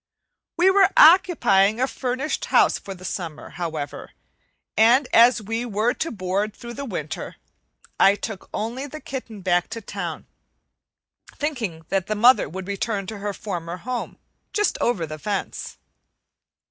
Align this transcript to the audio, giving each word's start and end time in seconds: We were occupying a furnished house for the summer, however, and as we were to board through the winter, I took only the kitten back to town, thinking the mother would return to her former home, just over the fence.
We 0.57 0.71
were 0.71 0.89
occupying 0.97 1.79
a 1.79 1.87
furnished 1.87 2.45
house 2.45 2.79
for 2.79 2.95
the 2.95 3.05
summer, 3.05 3.49
however, 3.51 4.13
and 4.75 5.07
as 5.13 5.43
we 5.43 5.63
were 5.63 5.93
to 5.93 6.09
board 6.09 6.55
through 6.55 6.73
the 6.73 6.85
winter, 6.85 7.35
I 7.99 8.15
took 8.15 8.49
only 8.51 8.87
the 8.87 8.99
kitten 8.99 9.41
back 9.41 9.69
to 9.69 9.79
town, 9.79 10.25
thinking 11.37 11.85
the 11.89 12.15
mother 12.15 12.49
would 12.49 12.67
return 12.67 13.05
to 13.05 13.19
her 13.19 13.31
former 13.31 13.77
home, 13.77 14.17
just 14.53 14.75
over 14.81 15.05
the 15.05 15.19
fence. 15.19 15.77